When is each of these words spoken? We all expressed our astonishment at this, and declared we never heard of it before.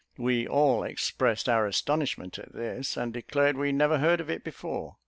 We 0.17 0.47
all 0.47 0.81
expressed 0.83 1.47
our 1.47 1.67
astonishment 1.67 2.39
at 2.39 2.53
this, 2.53 2.97
and 2.97 3.13
declared 3.13 3.55
we 3.55 3.71
never 3.71 3.99
heard 3.99 4.19
of 4.19 4.31
it 4.31 4.43
before. 4.43 4.95